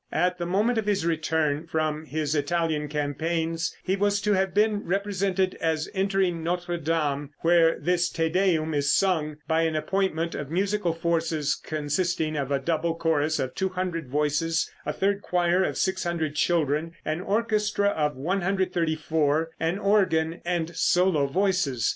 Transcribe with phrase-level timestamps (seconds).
[0.11, 4.83] At the moment of his return from his Italian campaigns, he was to have been
[4.83, 10.49] represented as entering Notre Dame, where this "Te Deum" is sung by an appointment of
[10.49, 16.33] musical forces consisting of a double chorus of 200 voices, a third choir of 600
[16.33, 21.87] children, an orchestra of 134, an organ, and solo voices.